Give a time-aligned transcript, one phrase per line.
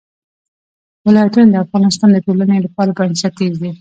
[1.07, 3.69] ولایتونه د افغانستان د ټولنې لپاره بنسټیز دي.